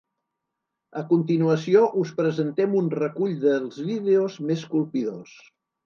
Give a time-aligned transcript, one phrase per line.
[1.01, 5.41] A continuació us presentem un recull dels vídeos més colpidors.